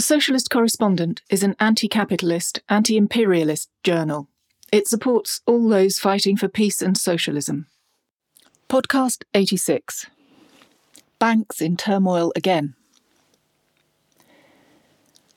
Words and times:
The 0.00 0.06
Socialist 0.06 0.48
Correspondent 0.48 1.20
is 1.28 1.42
an 1.42 1.54
anti 1.60 1.86
capitalist, 1.86 2.62
anti 2.70 2.96
imperialist 2.96 3.68
journal. 3.82 4.30
It 4.72 4.88
supports 4.88 5.42
all 5.44 5.68
those 5.68 5.98
fighting 5.98 6.38
for 6.38 6.48
peace 6.48 6.80
and 6.80 6.96
socialism. 6.96 7.66
Podcast 8.66 9.24
86 9.34 10.06
Banks 11.18 11.60
in 11.60 11.76
Turmoil 11.76 12.32
Again. 12.34 12.76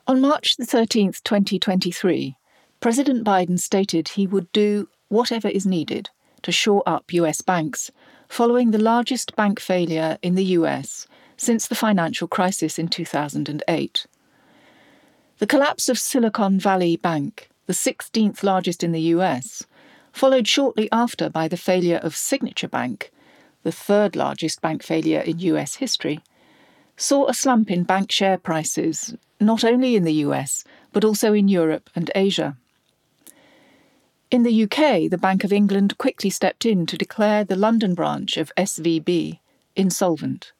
On 0.07 0.21
March 0.21 0.55
the 0.55 0.65
13th, 0.65 1.21
2023, 1.23 2.37
President 2.79 3.25
Biden 3.25 3.59
stated 3.59 4.07
he 4.07 4.25
would 4.25 4.49
do 4.53 4.87
whatever 5.09 5.49
is 5.49 5.65
needed 5.65 6.09
to 6.41 6.53
shore 6.53 6.83
up 6.85 7.11
US 7.11 7.41
banks 7.41 7.91
following 8.29 8.71
the 8.71 8.81
largest 8.81 9.35
bank 9.35 9.59
failure 9.59 10.17
in 10.21 10.35
the 10.35 10.55
US 10.57 11.05
since 11.35 11.67
the 11.67 11.75
financial 11.75 12.29
crisis 12.29 12.79
in 12.79 12.87
2008. 12.87 14.07
The 15.43 15.57
collapse 15.57 15.89
of 15.89 15.99
Silicon 15.99 16.57
Valley 16.57 16.95
Bank, 16.95 17.49
the 17.65 17.73
16th 17.73 18.43
largest 18.43 18.81
in 18.81 18.93
the 18.93 19.11
US, 19.17 19.65
followed 20.13 20.47
shortly 20.47 20.87
after 20.89 21.29
by 21.29 21.49
the 21.49 21.57
failure 21.57 21.97
of 21.97 22.15
Signature 22.15 22.69
Bank, 22.69 23.11
the 23.63 23.71
third 23.73 24.15
largest 24.15 24.61
bank 24.61 24.81
failure 24.81 25.19
in 25.19 25.39
US 25.39 25.75
history, 25.75 26.21
saw 26.95 27.27
a 27.27 27.33
slump 27.33 27.69
in 27.69 27.83
bank 27.83 28.09
share 28.09 28.37
prices 28.37 29.17
not 29.37 29.65
only 29.65 29.97
in 29.97 30.05
the 30.05 30.23
US, 30.27 30.63
but 30.93 31.03
also 31.03 31.33
in 31.33 31.49
Europe 31.49 31.89
and 31.93 32.09
Asia. 32.15 32.55
In 34.31 34.43
the 34.43 34.63
UK, 34.63 35.09
the 35.09 35.19
Bank 35.21 35.43
of 35.43 35.51
England 35.51 35.97
quickly 35.97 36.29
stepped 36.29 36.65
in 36.65 36.85
to 36.85 36.97
declare 36.97 37.43
the 37.43 37.57
London 37.57 37.95
branch 37.95 38.37
of 38.37 38.53
SVB 38.55 39.39
insolvent. 39.75 40.53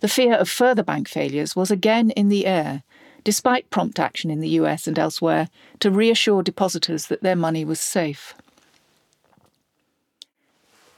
The 0.00 0.08
fear 0.08 0.32
of 0.32 0.48
further 0.48 0.82
bank 0.82 1.08
failures 1.08 1.54
was 1.54 1.70
again 1.70 2.08
in 2.12 2.30
the 2.30 2.46
air 2.46 2.84
despite 3.28 3.68
prompt 3.68 3.98
action 3.98 4.30
in 4.30 4.40
the 4.40 4.56
US 4.60 4.86
and 4.86 4.98
elsewhere 4.98 5.50
to 5.80 5.90
reassure 5.90 6.42
depositors 6.42 7.08
that 7.08 7.22
their 7.22 7.36
money 7.36 7.62
was 7.62 7.78
safe. 7.78 8.34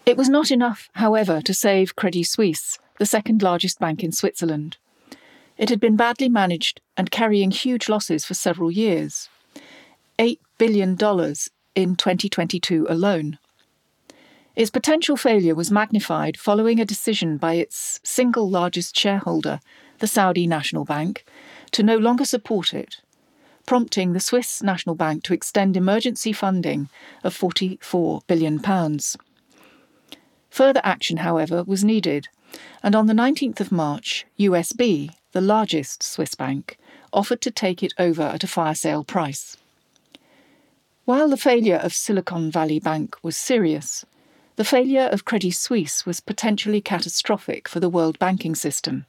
It 0.06 0.16
was 0.16 0.28
not 0.28 0.52
enough, 0.52 0.88
however, 0.92 1.42
to 1.42 1.52
save 1.52 1.96
Credit 1.96 2.22
Suisse, 2.22 2.78
the 3.00 3.04
second 3.04 3.42
largest 3.42 3.80
bank 3.80 4.04
in 4.04 4.12
Switzerland. 4.12 4.76
It 5.58 5.70
had 5.70 5.80
been 5.80 5.96
badly 5.96 6.28
managed 6.28 6.80
and 6.96 7.10
carrying 7.10 7.50
huge 7.50 7.88
losses 7.88 8.24
for 8.24 8.34
several 8.34 8.70
years 8.70 9.28
$8 10.20 10.38
billion 10.56 10.92
in 10.92 11.96
2022 11.96 12.86
alone. 12.88 13.40
Its 14.54 14.70
potential 14.70 15.16
failure 15.16 15.56
was 15.56 15.72
magnified 15.72 16.38
following 16.38 16.78
a 16.78 16.84
decision 16.84 17.38
by 17.38 17.54
its 17.54 17.98
single 18.04 18.48
largest 18.48 18.96
shareholder, 18.96 19.58
the 20.00 20.06
Saudi 20.06 20.46
National 20.46 20.84
Bank, 20.84 21.24
to 21.70 21.82
no 21.82 21.96
longer 21.96 22.24
support 22.24 22.74
it, 22.74 22.96
prompting 23.66 24.12
the 24.12 24.20
Swiss 24.20 24.62
National 24.62 24.94
Bank 24.94 25.22
to 25.24 25.34
extend 25.34 25.76
emergency 25.76 26.32
funding 26.32 26.88
of 27.22 27.38
£44 27.38 28.26
billion. 28.26 28.58
Further 30.50 30.80
action, 30.82 31.18
however, 31.18 31.62
was 31.62 31.84
needed, 31.84 32.28
and 32.82 32.96
on 32.96 33.06
the 33.06 33.12
19th 33.12 33.60
of 33.60 33.70
March, 33.70 34.26
UBS, 34.38 35.14
the 35.32 35.40
largest 35.40 36.02
Swiss 36.02 36.34
bank, 36.34 36.76
offered 37.12 37.40
to 37.42 37.50
take 37.50 37.82
it 37.82 37.94
over 37.98 38.22
at 38.22 38.42
a 38.42 38.48
fire 38.48 38.74
sale 38.74 39.04
price. 39.04 39.56
While 41.04 41.28
the 41.28 41.36
failure 41.36 41.76
of 41.76 41.92
Silicon 41.92 42.50
Valley 42.50 42.80
Bank 42.80 43.16
was 43.22 43.36
serious, 43.36 44.04
the 44.56 44.64
failure 44.64 45.08
of 45.12 45.24
Credit 45.24 45.52
Suisse 45.52 46.04
was 46.04 46.20
potentially 46.20 46.80
catastrophic 46.80 47.68
for 47.68 47.80
the 47.80 47.88
world 47.88 48.18
banking 48.18 48.54
system. 48.54 49.06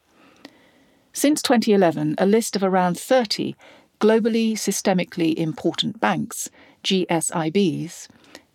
Since 1.13 1.41
2011, 1.41 2.15
a 2.17 2.25
list 2.25 2.55
of 2.55 2.63
around 2.63 2.97
30 2.97 3.55
globally 3.99 4.53
systemically 4.53 5.35
important 5.35 5.99
banks, 5.99 6.49
GSIBs, 6.83 8.07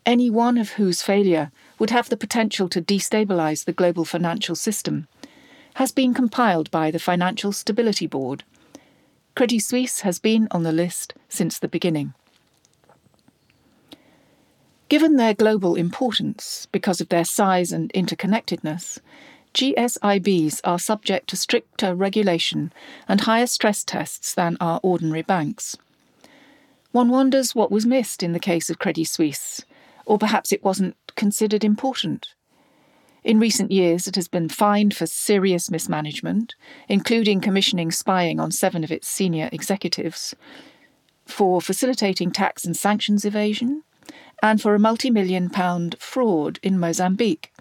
any 0.04 0.30
one 0.30 0.58
of 0.58 0.70
whose 0.70 1.02
failure 1.02 1.52
would 1.78 1.90
have 1.90 2.08
the 2.08 2.16
potential 2.16 2.68
to 2.68 2.82
destabilise 2.82 3.64
the 3.64 3.72
global 3.72 4.04
financial 4.04 4.56
system, 4.56 5.06
has 5.74 5.92
been 5.92 6.14
compiled 6.14 6.70
by 6.70 6.90
the 6.90 6.98
Financial 6.98 7.52
Stability 7.52 8.06
Board. 8.06 8.42
Credit 9.34 9.60
Suisse 9.60 10.00
has 10.00 10.18
been 10.18 10.48
on 10.50 10.62
the 10.62 10.72
list 10.72 11.14
since 11.28 11.58
the 11.58 11.68
beginning. 11.68 12.14
Given 14.88 15.16
their 15.16 15.34
global 15.34 15.74
importance, 15.74 16.66
because 16.72 17.00
of 17.00 17.08
their 17.08 17.24
size 17.24 17.70
and 17.72 17.92
interconnectedness, 17.92 19.00
GSIBs 19.56 20.60
are 20.64 20.78
subject 20.78 21.30
to 21.30 21.36
stricter 21.36 21.94
regulation 21.94 22.74
and 23.08 23.22
higher 23.22 23.46
stress 23.46 23.84
tests 23.84 24.34
than 24.34 24.58
are 24.60 24.80
ordinary 24.82 25.22
banks. 25.22 25.78
One 26.92 27.08
wonders 27.08 27.54
what 27.54 27.70
was 27.70 27.86
missed 27.86 28.22
in 28.22 28.34
the 28.34 28.38
case 28.38 28.68
of 28.68 28.78
Credit 28.78 29.06
Suisse, 29.06 29.64
or 30.04 30.18
perhaps 30.18 30.52
it 30.52 30.62
wasn't 30.62 30.94
considered 31.14 31.64
important. 31.64 32.34
In 33.24 33.40
recent 33.40 33.70
years, 33.70 34.06
it 34.06 34.16
has 34.16 34.28
been 34.28 34.50
fined 34.50 34.94
for 34.94 35.06
serious 35.06 35.70
mismanagement, 35.70 36.54
including 36.86 37.40
commissioning 37.40 37.90
spying 37.90 38.38
on 38.38 38.50
seven 38.50 38.84
of 38.84 38.92
its 38.92 39.08
senior 39.08 39.48
executives, 39.52 40.34
for 41.24 41.62
facilitating 41.62 42.30
tax 42.30 42.66
and 42.66 42.76
sanctions 42.76 43.24
evasion, 43.24 43.84
and 44.42 44.60
for 44.60 44.74
a 44.74 44.78
multi 44.78 45.10
million 45.10 45.48
pound 45.48 45.96
fraud 45.98 46.60
in 46.62 46.78
Mozambique. 46.78 47.54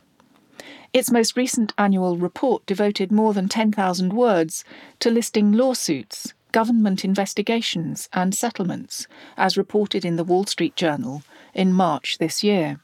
Its 0.95 1.11
most 1.11 1.35
recent 1.35 1.73
annual 1.78 2.16
report 2.16 2.66
devoted 2.66 3.11
more 3.11 3.33
than 3.33 3.50
10,000 3.50 4.13
words 4.13 4.63
to 5.01 5.11
listing 5.11 5.51
lawsuits, 5.51 6.33
government 6.53 7.03
investigations, 7.03 8.07
and 8.13 8.33
settlements, 8.33 9.05
as 9.35 9.57
reported 9.57 10.05
in 10.05 10.16
the 10.16 10.23
Wall 10.23 10.45
Street 10.45 10.78
Journal 10.78 11.22
in 11.53 11.73
March 11.73 12.17
this 12.17 12.45
year. 12.45 12.79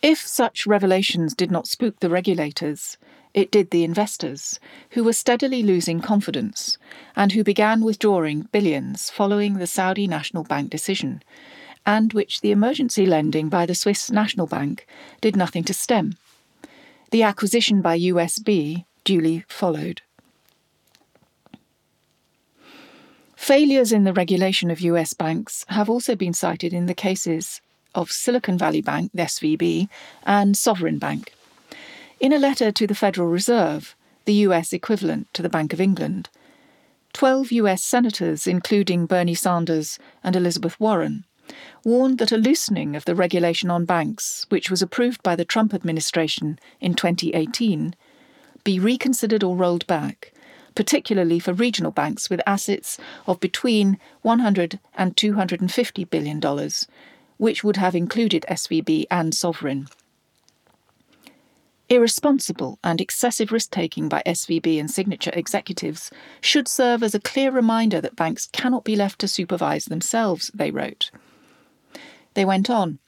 If 0.00 0.20
such 0.20 0.66
revelations 0.66 1.34
did 1.34 1.50
not 1.50 1.66
spook 1.66 2.00
the 2.00 2.08
regulators, 2.08 2.96
it 3.34 3.50
did 3.50 3.68
the 3.68 3.84
investors, 3.84 4.58
who 4.92 5.04
were 5.04 5.12
steadily 5.12 5.62
losing 5.62 6.00
confidence 6.00 6.78
and 7.14 7.32
who 7.32 7.44
began 7.44 7.84
withdrawing 7.84 8.48
billions 8.52 9.10
following 9.10 9.58
the 9.58 9.66
Saudi 9.66 10.06
National 10.06 10.44
Bank 10.44 10.70
decision, 10.70 11.22
and 11.86 12.12
which 12.12 12.40
the 12.40 12.50
emergency 12.50 13.06
lending 13.06 13.48
by 13.48 13.64
the 13.64 13.74
Swiss 13.74 14.10
National 14.10 14.48
Bank 14.48 14.86
did 15.20 15.36
nothing 15.36 15.62
to 15.64 15.72
stem. 15.72 16.16
The 17.12 17.22
acquisition 17.22 17.80
by 17.80 17.96
UBS 17.98 18.84
duly 19.04 19.44
followed. 19.46 20.02
Failures 23.36 23.92
in 23.92 24.02
the 24.02 24.12
regulation 24.12 24.72
of 24.72 24.80
US 24.80 25.14
banks 25.14 25.64
have 25.68 25.88
also 25.88 26.16
been 26.16 26.34
cited 26.34 26.72
in 26.72 26.86
the 26.86 26.94
cases 26.94 27.60
of 27.94 28.10
Silicon 28.10 28.58
Valley 28.58 28.82
Bank, 28.82 29.12
SVB, 29.14 29.88
and 30.24 30.56
Sovereign 30.56 30.98
Bank. 30.98 31.32
In 32.18 32.32
a 32.32 32.38
letter 32.38 32.72
to 32.72 32.86
the 32.86 32.94
Federal 32.94 33.28
Reserve, 33.28 33.94
the 34.24 34.34
US 34.46 34.72
equivalent 34.72 35.32
to 35.34 35.42
the 35.42 35.48
Bank 35.48 35.72
of 35.72 35.80
England, 35.80 36.28
12 37.12 37.52
US 37.52 37.84
senators, 37.84 38.48
including 38.48 39.06
Bernie 39.06 39.34
Sanders 39.34 40.00
and 40.24 40.34
Elizabeth 40.34 40.78
Warren, 40.80 41.24
warned 41.84 42.18
that 42.18 42.32
a 42.32 42.36
loosening 42.36 42.96
of 42.96 43.04
the 43.04 43.14
regulation 43.14 43.70
on 43.70 43.84
banks, 43.84 44.46
which 44.48 44.70
was 44.70 44.82
approved 44.82 45.22
by 45.22 45.36
the 45.36 45.44
Trump 45.44 45.72
administration 45.72 46.58
in 46.80 46.94
2018, 46.94 47.94
be 48.64 48.78
reconsidered 48.78 49.44
or 49.44 49.56
rolled 49.56 49.86
back, 49.86 50.32
particularly 50.74 51.38
for 51.38 51.52
regional 51.52 51.92
banks 51.92 52.28
with 52.28 52.40
assets 52.46 52.98
of 53.26 53.40
between 53.40 53.98
100 54.22 54.78
and 54.96 55.16
250 55.16 56.04
billion 56.04 56.40
dollars, 56.40 56.86
which 57.36 57.62
would 57.62 57.76
have 57.76 57.94
included 57.94 58.44
SVB 58.48 59.04
and 59.10 59.34
Sovereign. 59.34 59.88
Irresponsible 61.88 62.80
and 62.82 63.00
excessive 63.00 63.52
risk 63.52 63.70
taking 63.70 64.08
by 64.08 64.20
SVB 64.26 64.80
and 64.80 64.90
Signature 64.90 65.30
executives 65.34 66.10
should 66.40 66.66
serve 66.66 67.04
as 67.04 67.14
a 67.14 67.20
clear 67.20 67.52
reminder 67.52 68.00
that 68.00 68.16
banks 68.16 68.48
cannot 68.52 68.82
be 68.82 68.96
left 68.96 69.20
to 69.20 69.28
supervise 69.28 69.84
themselves, 69.84 70.50
they 70.52 70.72
wrote. 70.72 71.12
They 72.36 72.44
went 72.44 72.68
on. 72.68 72.98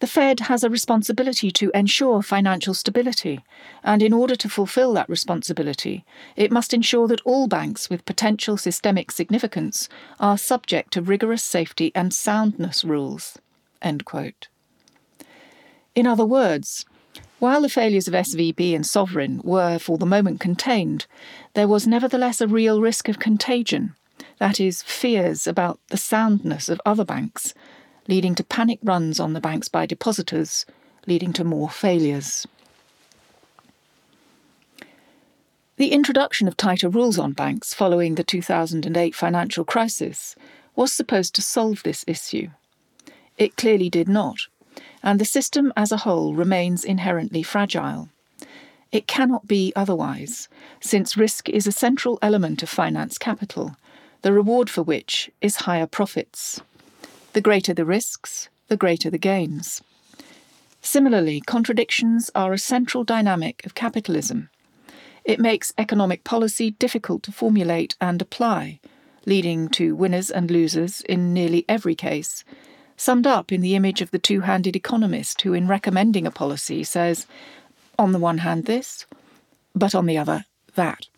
The 0.00 0.06
Fed 0.06 0.40
has 0.40 0.64
a 0.64 0.70
responsibility 0.70 1.50
to 1.50 1.70
ensure 1.74 2.22
financial 2.22 2.72
stability, 2.72 3.44
and 3.82 4.02
in 4.02 4.14
order 4.14 4.34
to 4.36 4.48
fulfill 4.48 4.94
that 4.94 5.08
responsibility, 5.08 6.02
it 6.34 6.50
must 6.50 6.72
ensure 6.72 7.06
that 7.08 7.20
all 7.26 7.46
banks 7.46 7.90
with 7.90 8.06
potential 8.06 8.56
systemic 8.56 9.10
significance 9.10 9.90
are 10.18 10.38
subject 10.38 10.94
to 10.94 11.02
rigorous 11.02 11.42
safety 11.42 11.92
and 11.94 12.14
soundness 12.14 12.84
rules. 12.84 13.36
In 13.82 14.00
other 16.06 16.24
words, 16.24 16.86
while 17.40 17.60
the 17.60 17.68
failures 17.68 18.08
of 18.08 18.14
SVB 18.14 18.74
and 18.74 18.86
Sovereign 18.86 19.42
were 19.44 19.78
for 19.78 19.98
the 19.98 20.06
moment 20.06 20.40
contained, 20.40 21.04
there 21.52 21.68
was 21.68 21.86
nevertheless 21.86 22.40
a 22.40 22.48
real 22.48 22.80
risk 22.80 23.10
of 23.10 23.18
contagion, 23.18 23.94
that 24.38 24.58
is, 24.58 24.82
fears 24.82 25.46
about 25.46 25.80
the 25.88 25.98
soundness 25.98 26.70
of 26.70 26.80
other 26.86 27.04
banks 27.04 27.52
leading 28.08 28.34
to 28.34 28.44
panic 28.44 28.78
runs 28.82 29.18
on 29.18 29.32
the 29.32 29.40
banks 29.40 29.68
by 29.68 29.86
depositors, 29.86 30.66
leading 31.06 31.32
to 31.32 31.44
more 31.44 31.68
failures. 31.68 32.46
The 35.76 35.92
introduction 35.92 36.46
of 36.46 36.56
tighter 36.56 36.88
rules 36.88 37.18
on 37.18 37.32
banks 37.32 37.74
following 37.74 38.14
the 38.14 38.22
2008 38.22 39.14
financial 39.14 39.64
crisis 39.64 40.36
was 40.76 40.92
supposed 40.92 41.34
to 41.34 41.42
solve 41.42 41.82
this 41.82 42.04
issue. 42.06 42.50
It 43.38 43.56
clearly 43.56 43.90
did 43.90 44.08
not, 44.08 44.38
and 45.02 45.20
the 45.20 45.24
system 45.24 45.72
as 45.76 45.90
a 45.90 45.98
whole 45.98 46.34
remains 46.34 46.84
inherently 46.84 47.42
fragile. 47.42 48.08
It 48.92 49.08
cannot 49.08 49.48
be 49.48 49.72
otherwise, 49.74 50.48
since 50.80 51.16
risk 51.16 51.48
is 51.48 51.66
a 51.66 51.72
central 51.72 52.20
element 52.22 52.62
of 52.62 52.68
finance 52.68 53.18
capital, 53.18 53.76
the 54.22 54.32
reward 54.32 54.70
for 54.70 54.84
which 54.84 55.30
is 55.40 55.56
higher 55.56 55.86
profits. 55.86 56.60
The 57.34 57.40
greater 57.40 57.74
the 57.74 57.84
risks, 57.84 58.48
the 58.68 58.76
greater 58.76 59.10
the 59.10 59.18
gains. 59.18 59.82
Similarly, 60.80 61.40
contradictions 61.40 62.30
are 62.34 62.52
a 62.52 62.58
central 62.58 63.04
dynamic 63.04 63.64
of 63.64 63.74
capitalism 63.74 64.48
it 65.24 65.40
makes 65.40 65.72
economic 65.78 66.22
policy 66.22 66.72
difficult 66.72 67.22
to 67.22 67.32
formulate 67.32 67.96
and 68.00 68.20
apply, 68.20 68.78
leading 69.24 69.68
to 69.70 69.96
winners 69.96 70.30
and 70.30 70.50
losers 70.50 71.00
in 71.02 71.32
nearly 71.32 71.64
every 71.66 71.94
case, 71.94 72.44
summed 72.96 73.26
up 73.26 73.50
in 73.50 73.62
the 73.62 73.74
image 73.74 74.02
of 74.02 74.10
the 74.10 74.18
two 74.18 74.40
handed 74.40 74.76
economist 74.76 75.40
who, 75.42 75.54
in 75.54 75.66
recommending 75.66 76.26
a 76.26 76.30
policy, 76.30 76.84
says, 76.84 77.26
on 77.98 78.12
the 78.12 78.18
one 78.18 78.38
hand, 78.38 78.66
this, 78.66 79.06
but 79.74 79.94
on 79.94 80.06
the 80.06 80.18
other, 80.18 80.44
that. 80.74 81.08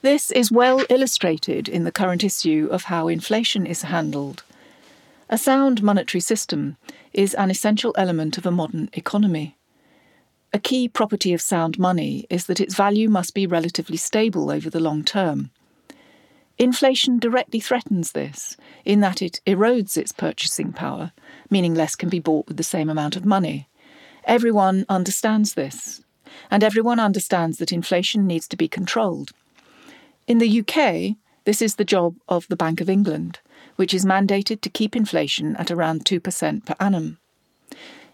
This 0.00 0.30
is 0.30 0.52
well 0.52 0.84
illustrated 0.88 1.68
in 1.68 1.82
the 1.82 1.90
current 1.90 2.22
issue 2.22 2.68
of 2.70 2.84
how 2.84 3.08
inflation 3.08 3.66
is 3.66 3.82
handled. 3.82 4.44
A 5.28 5.36
sound 5.36 5.82
monetary 5.82 6.20
system 6.20 6.76
is 7.12 7.34
an 7.34 7.50
essential 7.50 7.92
element 7.98 8.38
of 8.38 8.46
a 8.46 8.52
modern 8.52 8.90
economy. 8.92 9.56
A 10.52 10.60
key 10.60 10.88
property 10.88 11.34
of 11.34 11.40
sound 11.40 11.80
money 11.80 12.26
is 12.30 12.46
that 12.46 12.60
its 12.60 12.76
value 12.76 13.08
must 13.08 13.34
be 13.34 13.44
relatively 13.44 13.96
stable 13.96 14.52
over 14.52 14.70
the 14.70 14.78
long 14.78 15.02
term. 15.02 15.50
Inflation 16.58 17.18
directly 17.18 17.58
threatens 17.58 18.12
this, 18.12 18.56
in 18.84 19.00
that 19.00 19.20
it 19.20 19.40
erodes 19.46 19.96
its 19.96 20.12
purchasing 20.12 20.72
power, 20.72 21.10
meaning 21.50 21.74
less 21.74 21.96
can 21.96 22.08
be 22.08 22.20
bought 22.20 22.46
with 22.46 22.56
the 22.56 22.62
same 22.62 22.88
amount 22.88 23.16
of 23.16 23.24
money. 23.24 23.68
Everyone 24.24 24.86
understands 24.88 25.54
this, 25.54 26.02
and 26.52 26.62
everyone 26.62 27.00
understands 27.00 27.58
that 27.58 27.72
inflation 27.72 28.28
needs 28.28 28.46
to 28.46 28.56
be 28.56 28.68
controlled. 28.68 29.32
In 30.28 30.36
the 30.36 30.60
UK, 30.60 31.16
this 31.46 31.62
is 31.62 31.76
the 31.76 31.86
job 31.86 32.16
of 32.28 32.46
the 32.48 32.56
Bank 32.56 32.82
of 32.82 32.90
England, 32.90 33.40
which 33.76 33.94
is 33.94 34.04
mandated 34.04 34.60
to 34.60 34.68
keep 34.68 34.94
inflation 34.94 35.56
at 35.56 35.70
around 35.70 36.04
2% 36.04 36.66
per 36.66 36.74
annum. 36.78 37.16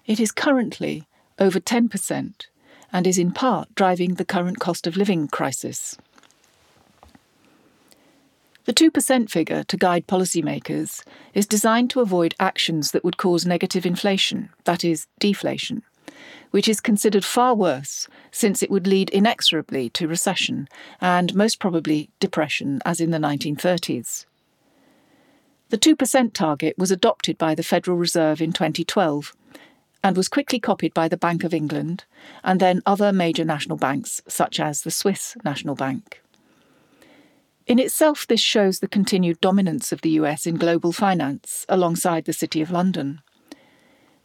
It 0.07 0.21
is 0.21 0.31
currently 0.31 1.09
over 1.41 1.59
10%, 1.59 2.47
and 2.93 3.07
is 3.09 3.19
in 3.19 3.33
part 3.33 3.75
driving 3.75 4.15
the 4.15 4.25
current 4.25 4.61
cost 4.61 4.87
of 4.87 4.97
living 4.97 5.27
crisis. 5.27 5.99
The 8.67 8.73
2% 8.73 9.29
figure 9.29 9.65
to 9.65 9.77
guide 9.77 10.07
policymakers 10.07 11.03
is 11.35 11.49
designed 11.49 11.91
to 11.91 12.01
avoid 12.01 12.37
actions 12.39 12.93
that 12.93 13.03
would 13.03 13.17
cause 13.17 13.45
negative 13.45 13.85
inflation, 13.85 14.51
that 14.63 14.85
is, 14.85 15.09
deflation, 15.19 15.83
which 16.51 16.69
is 16.69 16.81
considered 16.81 17.25
far 17.25 17.55
worse 17.55 18.09
since 18.31 18.63
it 18.63 18.71
would 18.71 18.87
lead 18.87 19.11
inexorably 19.11 19.91
to 19.91 20.09
recession 20.09 20.69
and 21.01 21.35
most 21.35 21.59
probably 21.59 22.11
depression, 22.21 22.81
as 22.85 23.01
in 23.01 23.11
the 23.11 23.19
1930s. 23.19 24.27
The 25.71 25.79
2% 25.79 26.33
target 26.33 26.79
was 26.79 26.91
adopted 26.91 27.39
by 27.39 27.55
the 27.55 27.63
Federal 27.63 27.97
Reserve 27.97 28.41
in 28.41 28.53
2012 28.53 29.35
and 30.05 30.17
was 30.17 30.29
quickly 30.29 30.61
copied 30.61 30.93
by 30.95 31.09
the 31.09 31.17
Bank 31.17 31.43
of 31.43 31.55
England 31.55 32.05
and 32.45 32.61
then 32.61 32.83
other 32.85 33.13
major 33.13 33.45
national 33.45 33.79
banks, 33.79 34.21
such 34.29 34.61
as 34.61 34.83
the 34.83 34.91
Swiss 34.91 35.37
National 35.45 35.75
Bank. 35.75 36.23
In 37.67 37.79
itself, 37.79 38.27
this 38.27 38.41
shows 38.41 38.79
the 38.79 38.89
continued 38.89 39.41
dominance 39.41 39.91
of 39.91 40.03
the 40.03 40.11
US 40.11 40.47
in 40.47 40.57
global 40.57 40.93
finance 40.93 41.65
alongside 41.69 42.27
the 42.27 42.35
City 42.35 42.61
of 42.61 42.71
London. 42.71 43.23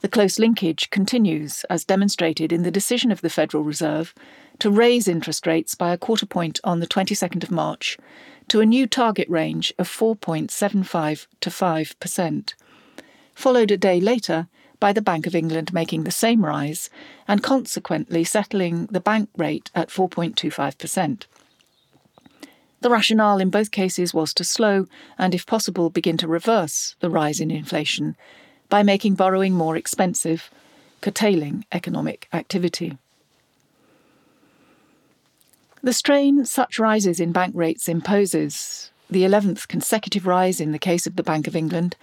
The 0.02 0.08
close 0.08 0.40
linkage 0.40 0.90
continues, 0.92 1.66
as 1.70 1.84
demonstrated 1.84 2.54
in 2.54 2.64
the 2.64 2.72
decision 2.72 3.12
of 3.12 3.20
the 3.20 3.30
Federal 3.30 3.64
Reserve 3.64 4.14
to 4.60 4.72
raise 4.72 5.10
interest 5.10 5.46
rates 5.46 5.76
by 5.76 5.92
a 5.92 5.98
quarter 5.98 6.26
point 6.26 6.60
on 6.64 6.80
the 6.80 6.88
22nd 6.88 7.44
of 7.44 7.52
March 7.52 7.98
to 8.48 8.62
a 8.62 8.66
new 8.66 8.88
target 8.88 9.30
range 9.30 9.74
of 9.78 9.90
4.75 9.90 11.28
to 11.42 11.50
5%, 11.50 12.54
followed 13.36 13.72
a 13.72 13.78
day 13.78 14.00
later 14.00 14.48
by 14.80 14.94
the 14.94 15.02
Bank 15.02 15.28
of 15.28 15.36
England 15.36 15.74
making 15.74 16.06
the 16.06 16.12
same 16.12 16.46
rise 16.46 16.90
and 17.28 17.44
consequently 17.44 18.24
settling 18.24 18.86
the 18.86 19.02
bank 19.02 19.30
rate 19.36 19.70
at 19.76 19.90
4.25%. 19.90 21.26
The 22.82 22.90
rationale 22.90 23.40
in 23.40 23.50
both 23.50 23.72
cases 23.72 24.14
was 24.14 24.34
to 24.36 24.46
slow 24.46 24.88
and, 25.18 25.36
if 25.36 25.46
possible, 25.46 25.90
begin 25.90 26.16
to 26.18 26.28
reverse 26.30 26.96
the 27.02 27.10
rise 27.10 27.42
in 27.42 27.52
inflation 27.52 28.16
by 28.70 28.84
making 28.84 29.16
borrowing 29.16 29.54
more 29.54 29.76
expensive, 29.76 30.50
curtailing 31.02 31.66
economic 31.72 32.28
activity. 32.32 32.98
The 35.82 35.94
strain 35.94 36.46
such 36.46 36.80
rises 36.80 37.20
in 37.20 37.32
bank 37.32 37.56
rates 37.56 37.88
imposes, 37.88 38.92
the 39.10 39.24
11th 39.24 39.68
consecutive 39.68 40.28
rise 40.28 40.60
in 40.60 40.72
the 40.72 40.80
case 40.80 41.08
of 41.08 41.16
the 41.16 41.24
Bank 41.24 41.48
of 41.48 41.56
England, 41.56 41.96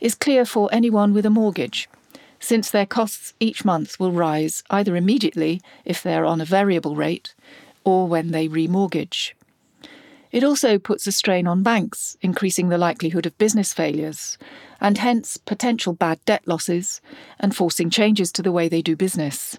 is 0.00 0.14
clear 0.14 0.44
for 0.44 0.68
anyone 0.72 1.14
with 1.14 1.26
a 1.26 1.30
mortgage 1.30 1.88
since 2.42 2.70
their 2.70 2.86
costs 2.86 3.34
each 3.38 3.64
month 3.64 3.98
will 4.00 4.12
rise 4.12 4.64
either 4.68 4.96
immediately 4.96 5.62
if 5.84 6.02
they're 6.02 6.24
on 6.24 6.40
a 6.40 6.44
variable 6.44 6.96
rate 6.96 7.34
or 7.84 8.08
when 8.08 8.32
they 8.32 8.48
remortgage. 8.48 9.32
It 10.32 10.42
also 10.42 10.78
puts 10.78 11.06
a 11.06 11.12
strain 11.12 11.46
on 11.46 11.62
banks, 11.62 12.16
increasing 12.22 12.70
the 12.70 12.78
likelihood 12.78 13.26
of 13.26 13.36
business 13.36 13.74
failures, 13.74 14.38
and 14.80 14.96
hence 14.96 15.36
potential 15.36 15.92
bad 15.92 16.24
debt 16.24 16.42
losses, 16.46 17.02
and 17.38 17.54
forcing 17.54 17.90
changes 17.90 18.32
to 18.32 18.42
the 18.42 18.50
way 18.50 18.66
they 18.66 18.80
do 18.80 18.96
business. 18.96 19.58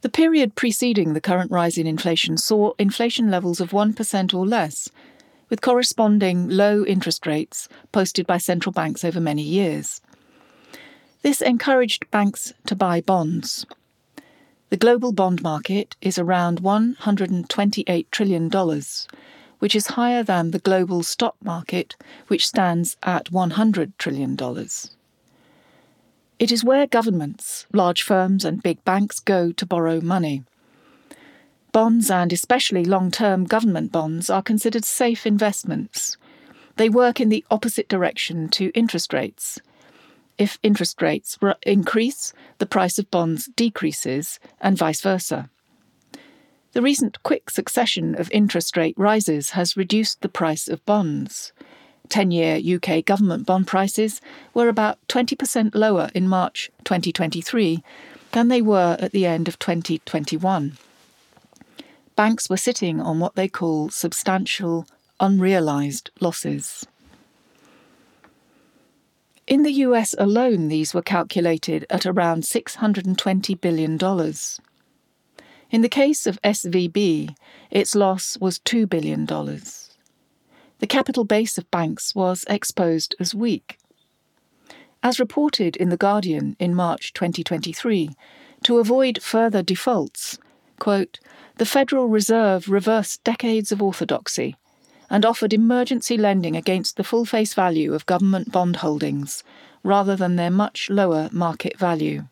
The 0.00 0.08
period 0.08 0.56
preceding 0.56 1.12
the 1.12 1.20
current 1.20 1.50
rise 1.50 1.76
in 1.76 1.86
inflation 1.86 2.38
saw 2.38 2.72
inflation 2.78 3.30
levels 3.30 3.60
of 3.60 3.70
1% 3.70 4.34
or 4.34 4.46
less, 4.46 4.88
with 5.50 5.60
corresponding 5.60 6.48
low 6.48 6.84
interest 6.86 7.26
rates 7.26 7.68
posted 7.92 8.26
by 8.26 8.38
central 8.38 8.72
banks 8.72 9.04
over 9.04 9.20
many 9.20 9.42
years. 9.42 10.00
This 11.20 11.42
encouraged 11.42 12.10
banks 12.10 12.54
to 12.66 12.74
buy 12.74 13.02
bonds. 13.02 13.66
The 14.72 14.78
global 14.78 15.12
bond 15.12 15.42
market 15.42 15.96
is 16.00 16.18
around 16.18 16.62
$128 16.62 18.06
trillion, 18.10 18.50
which 19.58 19.74
is 19.74 19.86
higher 19.88 20.22
than 20.22 20.50
the 20.50 20.60
global 20.60 21.02
stock 21.02 21.36
market, 21.44 21.94
which 22.28 22.46
stands 22.46 22.96
at 23.02 23.30
$100 23.30 23.92
trillion. 23.98 24.34
It 26.38 26.50
is 26.50 26.64
where 26.64 26.86
governments, 26.86 27.66
large 27.74 28.02
firms, 28.02 28.46
and 28.46 28.62
big 28.62 28.82
banks 28.82 29.20
go 29.20 29.52
to 29.52 29.66
borrow 29.66 30.00
money. 30.00 30.42
Bonds, 31.72 32.10
and 32.10 32.32
especially 32.32 32.86
long 32.86 33.10
term 33.10 33.44
government 33.44 33.92
bonds, 33.92 34.30
are 34.30 34.40
considered 34.40 34.86
safe 34.86 35.26
investments. 35.26 36.16
They 36.76 36.88
work 36.88 37.20
in 37.20 37.28
the 37.28 37.44
opposite 37.50 37.90
direction 37.90 38.48
to 38.52 38.72
interest 38.72 39.12
rates 39.12 39.60
if 40.38 40.58
interest 40.62 41.00
rates 41.02 41.38
increase, 41.62 42.32
the 42.58 42.66
price 42.66 42.98
of 42.98 43.10
bonds 43.10 43.48
decreases, 43.56 44.40
and 44.60 44.76
vice 44.76 45.00
versa. 45.00 45.50
The 46.72 46.82
recent 46.82 47.22
quick 47.22 47.50
succession 47.50 48.18
of 48.18 48.30
interest 48.32 48.76
rate 48.76 48.94
rises 48.96 49.50
has 49.50 49.76
reduced 49.76 50.22
the 50.22 50.28
price 50.28 50.68
of 50.68 50.84
bonds. 50.86 51.52
10 52.08 52.30
year 52.30 52.76
UK 52.76 53.04
government 53.04 53.46
bond 53.46 53.66
prices 53.66 54.20
were 54.54 54.68
about 54.68 54.98
20% 55.08 55.74
lower 55.74 56.10
in 56.14 56.28
March 56.28 56.70
2023 56.84 57.82
than 58.32 58.48
they 58.48 58.62
were 58.62 58.96
at 58.98 59.12
the 59.12 59.26
end 59.26 59.48
of 59.48 59.58
2021. 59.58 60.76
Banks 62.16 62.50
were 62.50 62.56
sitting 62.56 63.00
on 63.00 63.18
what 63.20 63.34
they 63.34 63.48
call 63.48 63.88
substantial 63.90 64.86
unrealised 65.20 66.10
losses. 66.20 66.86
In 69.52 69.64
the 69.64 69.84
US 69.84 70.14
alone, 70.16 70.68
these 70.68 70.94
were 70.94 71.02
calculated 71.02 71.84
at 71.90 72.06
around 72.06 72.44
$620 72.44 73.60
billion. 73.60 73.98
In 75.70 75.82
the 75.82 75.90
case 75.90 76.26
of 76.26 76.40
SVB, 76.40 77.34
its 77.70 77.94
loss 77.94 78.38
was 78.38 78.58
$2 78.60 78.88
billion. 78.88 79.26
The 79.26 80.86
capital 80.88 81.24
base 81.24 81.58
of 81.58 81.70
banks 81.70 82.14
was 82.14 82.46
exposed 82.48 83.14
as 83.20 83.34
weak. 83.34 83.76
As 85.02 85.20
reported 85.20 85.76
in 85.76 85.90
The 85.90 85.98
Guardian 85.98 86.56
in 86.58 86.74
March 86.74 87.12
2023, 87.12 88.08
to 88.64 88.78
avoid 88.78 89.22
further 89.22 89.62
defaults, 89.62 90.38
quote, 90.78 91.20
the 91.58 91.66
Federal 91.66 92.08
Reserve 92.08 92.70
reversed 92.70 93.22
decades 93.22 93.70
of 93.70 93.82
orthodoxy 93.82 94.56
and 95.12 95.26
offered 95.26 95.52
emergency 95.52 96.16
lending 96.16 96.56
against 96.56 96.96
the 96.96 97.04
full 97.04 97.26
face 97.26 97.52
value 97.52 97.92
of 97.92 98.06
government 98.06 98.50
bond 98.50 98.76
holdings 98.76 99.44
rather 99.84 100.16
than 100.16 100.36
their 100.36 100.50
much 100.50 100.88
lower 100.88 101.28
market 101.30 101.78
value. 101.78 102.24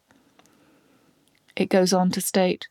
It 1.55 1.69
goes 1.69 1.93
on 1.93 2.11
to 2.13 2.23
state 2.23 2.69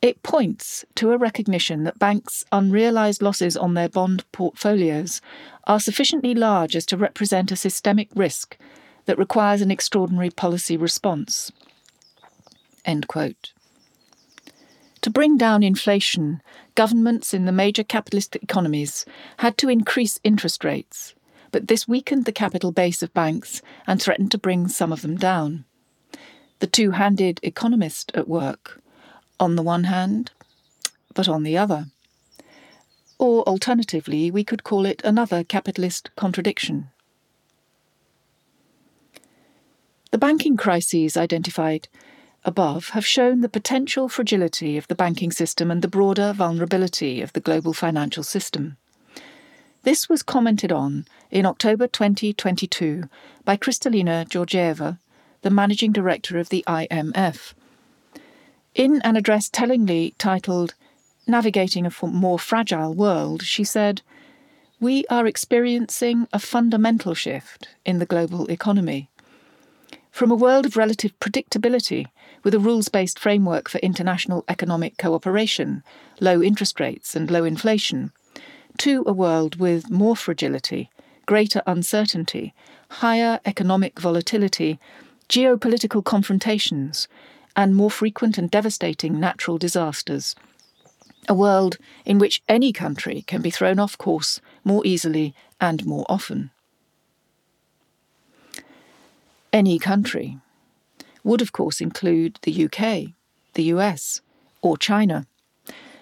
It 0.00 0.22
points 0.22 0.84
to 0.96 1.12
a 1.12 1.18
recognition 1.18 1.84
that 1.84 1.98
banks' 1.98 2.44
unrealised 2.50 3.22
losses 3.22 3.56
on 3.56 3.74
their 3.74 3.90
bond 3.90 4.24
portfolios 4.32 5.20
are 5.64 5.78
sufficiently 5.78 6.34
large 6.34 6.74
as 6.74 6.86
to 6.86 6.96
represent 6.96 7.52
a 7.52 7.56
systemic 7.56 8.08
risk 8.16 8.56
that 9.04 9.18
requires 9.18 9.60
an 9.60 9.70
extraordinary 9.70 10.30
policy 10.30 10.76
response. 10.76 11.52
End 12.84 13.06
quote. 13.06 13.52
To 15.02 15.10
bring 15.10 15.36
down 15.36 15.64
inflation, 15.64 16.40
governments 16.76 17.34
in 17.34 17.44
the 17.44 17.52
major 17.52 17.82
capitalist 17.82 18.36
economies 18.36 19.04
had 19.38 19.58
to 19.58 19.68
increase 19.68 20.20
interest 20.22 20.62
rates, 20.62 21.14
but 21.50 21.66
this 21.66 21.88
weakened 21.88 22.24
the 22.24 22.32
capital 22.32 22.70
base 22.70 23.02
of 23.02 23.12
banks 23.12 23.62
and 23.86 24.00
threatened 24.00 24.30
to 24.30 24.38
bring 24.38 24.68
some 24.68 24.92
of 24.92 25.02
them 25.02 25.16
down. 25.16 25.64
The 26.60 26.68
two 26.68 26.92
handed 26.92 27.40
economist 27.42 28.12
at 28.14 28.28
work 28.28 28.80
on 29.40 29.56
the 29.56 29.62
one 29.62 29.84
hand, 29.84 30.30
but 31.14 31.28
on 31.28 31.42
the 31.42 31.58
other. 31.58 31.86
Or 33.18 33.42
alternatively, 33.42 34.30
we 34.30 34.44
could 34.44 34.62
call 34.62 34.86
it 34.86 35.02
another 35.04 35.42
capitalist 35.42 36.10
contradiction. 36.14 36.90
The 40.12 40.18
banking 40.18 40.56
crises 40.56 41.16
identified 41.16 41.88
above 42.44 42.90
have 42.90 43.06
shown 43.06 43.40
the 43.40 43.48
potential 43.48 44.08
fragility 44.08 44.76
of 44.76 44.88
the 44.88 44.94
banking 44.94 45.30
system 45.30 45.70
and 45.70 45.82
the 45.82 45.88
broader 45.88 46.32
vulnerability 46.32 47.22
of 47.22 47.32
the 47.32 47.40
global 47.40 47.72
financial 47.72 48.22
system. 48.22 48.76
This 49.82 50.08
was 50.08 50.22
commented 50.22 50.72
on 50.72 51.06
in 51.30 51.46
October 51.46 51.86
2022 51.86 53.08
by 53.44 53.56
Kristalina 53.56 54.28
Georgieva, 54.28 54.98
the 55.42 55.50
managing 55.50 55.92
director 55.92 56.38
of 56.38 56.48
the 56.50 56.64
IMF, 56.68 57.54
in 58.74 59.02
an 59.02 59.16
address 59.16 59.50
tellingly 59.50 60.14
titled 60.16 60.74
Navigating 61.26 61.84
a 61.84 61.92
More 62.06 62.38
Fragile 62.38 62.94
World, 62.94 63.42
she 63.42 63.64
said, 63.64 64.00
We 64.80 65.04
are 65.10 65.26
experiencing 65.26 66.26
a 66.32 66.38
fundamental 66.38 67.12
shift 67.12 67.68
in 67.84 67.98
the 67.98 68.06
global 68.06 68.46
economy. 68.50 69.10
From 70.12 70.30
a 70.30 70.36
world 70.36 70.66
of 70.66 70.76
relative 70.76 71.18
predictability, 71.20 72.06
with 72.44 72.52
a 72.52 72.58
rules 72.58 72.90
based 72.90 73.18
framework 73.18 73.70
for 73.70 73.78
international 73.78 74.44
economic 74.46 74.98
cooperation, 74.98 75.82
low 76.20 76.42
interest 76.42 76.78
rates, 76.78 77.16
and 77.16 77.30
low 77.30 77.44
inflation, 77.44 78.12
to 78.76 79.04
a 79.06 79.12
world 79.14 79.56
with 79.56 79.90
more 79.90 80.14
fragility, 80.14 80.90
greater 81.24 81.62
uncertainty, 81.66 82.52
higher 82.90 83.40
economic 83.46 83.98
volatility, 83.98 84.78
geopolitical 85.30 86.04
confrontations, 86.04 87.08
and 87.56 87.74
more 87.74 87.90
frequent 87.90 88.36
and 88.36 88.50
devastating 88.50 89.18
natural 89.18 89.56
disasters. 89.56 90.36
A 91.26 91.34
world 91.34 91.78
in 92.04 92.18
which 92.18 92.42
any 92.50 92.70
country 92.70 93.22
can 93.22 93.40
be 93.40 93.50
thrown 93.50 93.78
off 93.78 93.96
course 93.96 94.42
more 94.62 94.84
easily 94.84 95.34
and 95.58 95.86
more 95.86 96.04
often. 96.10 96.50
Any 99.52 99.78
country 99.78 100.38
would, 101.22 101.42
of 101.42 101.52
course, 101.52 101.80
include 101.80 102.38
the 102.42 102.64
UK, 102.64 103.12
the 103.54 103.64
US, 103.64 104.22
or 104.62 104.76
China. 104.78 105.26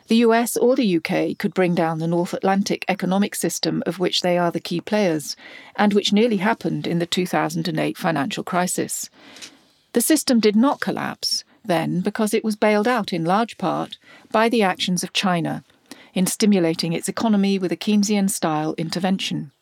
The 0.07 0.16
US 0.26 0.57
or 0.57 0.76
the 0.76 0.97
UK 0.97 1.38
could 1.38 1.54
bring 1.54 1.75
down 1.75 1.99
the 1.99 2.07
North 2.07 2.33
Atlantic 2.33 2.85
economic 2.88 3.35
system 3.35 3.83
of 3.87 3.99
which 3.99 4.23
they 4.23 4.38
are 4.38 4.50
the 4.50 4.61
key 4.61 4.80
players, 4.80 5.37
and 5.76 5.92
which 5.92 6.12
nearly 6.12 6.38
happened 6.38 6.87
in 6.87 6.99
the 6.99 7.07
2008 7.07 7.97
financial 7.97 8.45
crisis. 8.45 9.11
The 9.92 10.00
system 10.00 10.40
did 10.40 10.57
not 10.57 10.80
collapse 10.80 11.45
then 11.64 12.00
because 12.00 12.33
it 12.33 12.45
was 12.45 12.57
bailed 12.57 12.88
out 12.88 13.12
in 13.12 13.25
large 13.25 13.59
part 13.59 13.99
by 14.30 14.49
the 14.49 14.62
actions 14.62 15.02
of 15.02 15.12
China 15.12 15.64
in 16.14 16.26
stimulating 16.26 16.92
its 16.92 17.09
economy 17.09 17.59
with 17.59 17.73
a 17.73 17.76
Keynesian 17.76 18.30
style 18.30 18.75
intervention. 18.78 19.52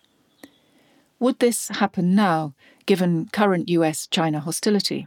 Would 1.21 1.41
this 1.41 1.69
happen 1.69 2.15
now, 2.15 2.55
given 2.89 3.29
current 3.33 3.69
US 3.69 4.07
China 4.07 4.41
hostility? 4.41 5.07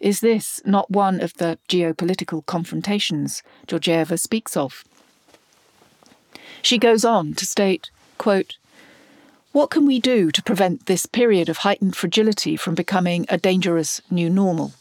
Is 0.00 0.20
this 0.20 0.62
not 0.64 0.90
one 0.90 1.20
of 1.20 1.34
the 1.34 1.58
geopolitical 1.68 2.44
confrontations 2.46 3.42
Georgieva 3.66 4.18
speaks 4.18 4.56
of? 4.56 4.82
She 6.62 6.78
goes 6.78 7.04
on 7.04 7.34
to 7.34 7.44
state, 7.44 7.90
quote, 8.16 8.56
what 9.52 9.70
can 9.70 9.86
we 9.86 10.00
do 10.00 10.30
to 10.30 10.42
prevent 10.42 10.86
this 10.86 11.04
period 11.04 11.50
of 11.50 11.58
heightened 11.58 11.96
fragility 11.96 12.56
from 12.56 12.74
becoming 12.74 13.26
a 13.28 13.36
dangerous 13.36 14.00
new 14.10 14.30
normal? 14.30 14.72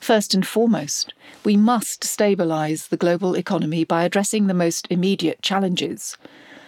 First 0.00 0.34
and 0.34 0.46
foremost, 0.46 1.14
we 1.44 1.56
must 1.56 2.02
stabilise 2.02 2.88
the 2.88 2.98
global 2.98 3.34
economy 3.34 3.84
by 3.84 4.04
addressing 4.04 4.46
the 4.46 4.60
most 4.64 4.86
immediate 4.90 5.40
challenges. 5.40 6.18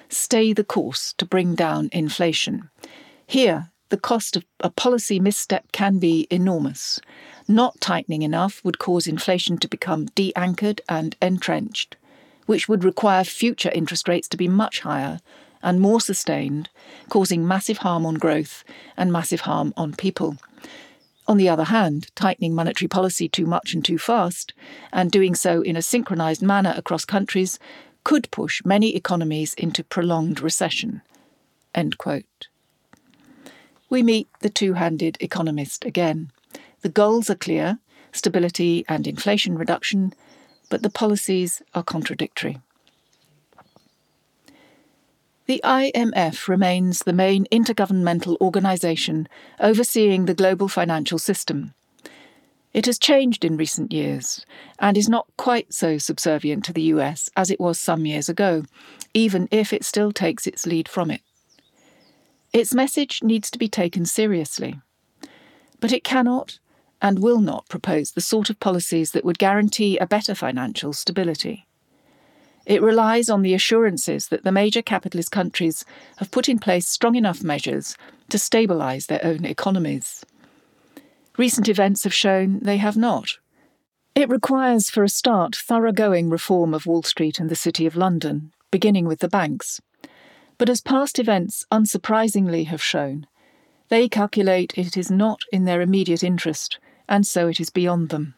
Stay 0.08 0.54
the 0.54 0.64
course 0.64 1.14
to 1.18 1.26
bring 1.26 1.54
down 1.54 1.90
inflation. 1.92 2.70
Here, 3.26 3.70
the 3.88 3.96
cost 3.96 4.36
of 4.36 4.44
a 4.60 4.70
policy 4.70 5.20
misstep 5.20 5.70
can 5.72 5.98
be 5.98 6.26
enormous. 6.30 7.00
Not 7.46 7.80
tightening 7.80 8.22
enough 8.22 8.64
would 8.64 8.78
cause 8.78 9.06
inflation 9.06 9.58
to 9.58 9.68
become 9.68 10.06
de 10.06 10.34
anchored 10.34 10.80
and 10.88 11.16
entrenched, 11.22 11.96
which 12.46 12.68
would 12.68 12.84
require 12.84 13.22
future 13.24 13.70
interest 13.70 14.08
rates 14.08 14.28
to 14.28 14.36
be 14.36 14.48
much 14.48 14.80
higher 14.80 15.20
and 15.62 15.80
more 15.80 16.00
sustained, 16.00 16.68
causing 17.08 17.46
massive 17.46 17.78
harm 17.78 18.04
on 18.04 18.14
growth 18.14 18.64
and 18.96 19.12
massive 19.12 19.42
harm 19.42 19.72
on 19.76 19.94
people. 19.94 20.36
On 21.28 21.36
the 21.36 21.48
other 21.48 21.64
hand, 21.64 22.08
tightening 22.14 22.54
monetary 22.54 22.88
policy 22.88 23.28
too 23.28 23.46
much 23.46 23.74
and 23.74 23.84
too 23.84 23.98
fast, 23.98 24.52
and 24.92 25.10
doing 25.10 25.34
so 25.34 25.62
in 25.62 25.76
a 25.76 25.82
synchronised 25.82 26.42
manner 26.42 26.72
across 26.76 27.04
countries, 27.04 27.58
could 28.04 28.30
push 28.30 28.64
many 28.64 28.94
economies 28.94 29.54
into 29.54 29.82
prolonged 29.82 30.40
recession. 30.40 31.02
We 33.88 34.02
meet 34.02 34.28
the 34.40 34.50
two 34.50 34.74
handed 34.74 35.16
economist 35.20 35.84
again. 35.84 36.30
The 36.80 36.88
goals 36.88 37.30
are 37.30 37.36
clear 37.36 37.78
stability 38.12 38.84
and 38.88 39.06
inflation 39.06 39.56
reduction, 39.56 40.12
but 40.70 40.82
the 40.82 40.90
policies 40.90 41.62
are 41.74 41.82
contradictory. 41.82 42.58
The 45.46 45.60
IMF 45.62 46.48
remains 46.48 47.00
the 47.00 47.12
main 47.12 47.46
intergovernmental 47.52 48.36
organisation 48.40 49.28
overseeing 49.60 50.24
the 50.24 50.34
global 50.34 50.66
financial 50.66 51.20
system. 51.20 51.74
It 52.72 52.86
has 52.86 52.98
changed 52.98 53.44
in 53.44 53.56
recent 53.56 53.92
years 53.92 54.44
and 54.80 54.98
is 54.98 55.08
not 55.08 55.28
quite 55.36 55.72
so 55.72 55.98
subservient 55.98 56.64
to 56.64 56.72
the 56.72 56.82
US 56.94 57.30
as 57.36 57.50
it 57.50 57.60
was 57.60 57.78
some 57.78 58.06
years 58.06 58.28
ago, 58.28 58.64
even 59.14 59.48
if 59.52 59.72
it 59.72 59.84
still 59.84 60.10
takes 60.10 60.48
its 60.48 60.66
lead 60.66 60.88
from 60.88 61.12
it. 61.12 61.20
Its 62.52 62.74
message 62.74 63.22
needs 63.22 63.50
to 63.50 63.58
be 63.58 63.68
taken 63.68 64.04
seriously. 64.04 64.80
But 65.80 65.92
it 65.92 66.04
cannot 66.04 66.58
and 67.02 67.18
will 67.18 67.40
not 67.40 67.68
propose 67.68 68.12
the 68.12 68.20
sort 68.20 68.50
of 68.50 68.60
policies 68.60 69.12
that 69.12 69.24
would 69.24 69.38
guarantee 69.38 69.98
a 69.98 70.06
better 70.06 70.34
financial 70.34 70.92
stability. 70.92 71.66
It 72.64 72.82
relies 72.82 73.30
on 73.30 73.42
the 73.42 73.54
assurances 73.54 74.28
that 74.28 74.42
the 74.42 74.50
major 74.50 74.82
capitalist 74.82 75.30
countries 75.30 75.84
have 76.16 76.32
put 76.32 76.48
in 76.48 76.58
place 76.58 76.88
strong 76.88 77.14
enough 77.14 77.42
measures 77.42 77.96
to 78.30 78.38
stabilise 78.38 79.06
their 79.06 79.24
own 79.24 79.44
economies. 79.44 80.24
Recent 81.38 81.68
events 81.68 82.04
have 82.04 82.14
shown 82.14 82.58
they 82.60 82.78
have 82.78 82.96
not. 82.96 83.38
It 84.14 84.30
requires, 84.30 84.88
for 84.88 85.04
a 85.04 85.08
start, 85.08 85.54
thoroughgoing 85.54 86.30
reform 86.30 86.72
of 86.72 86.86
Wall 86.86 87.02
Street 87.02 87.38
and 87.38 87.50
the 87.50 87.54
City 87.54 87.86
of 87.86 87.94
London, 87.94 88.52
beginning 88.70 89.06
with 89.06 89.20
the 89.20 89.28
banks. 89.28 89.80
But 90.58 90.70
as 90.70 90.80
past 90.80 91.18
events 91.18 91.66
unsurprisingly 91.70 92.66
have 92.66 92.82
shown, 92.82 93.26
they 93.88 94.08
calculate 94.08 94.72
it 94.76 94.96
is 94.96 95.10
not 95.10 95.40
in 95.52 95.64
their 95.64 95.80
immediate 95.80 96.24
interest, 96.24 96.78
and 97.08 97.26
so 97.26 97.48
it 97.48 97.60
is 97.60 97.70
beyond 97.70 98.08
them. 98.08 98.34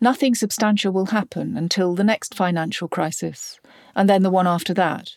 Nothing 0.00 0.34
substantial 0.34 0.92
will 0.92 1.06
happen 1.06 1.56
until 1.56 1.94
the 1.94 2.04
next 2.04 2.34
financial 2.34 2.88
crisis, 2.88 3.58
and 3.96 4.08
then 4.08 4.22
the 4.22 4.30
one 4.30 4.46
after 4.46 4.74
that, 4.74 5.16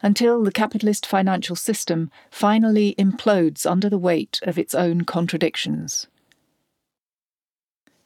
until 0.00 0.42
the 0.42 0.52
capitalist 0.52 1.06
financial 1.06 1.56
system 1.56 2.10
finally 2.30 2.94
implodes 2.98 3.64
under 3.64 3.88
the 3.88 3.98
weight 3.98 4.40
of 4.42 4.58
its 4.58 4.74
own 4.74 5.04
contradictions. 5.04 6.06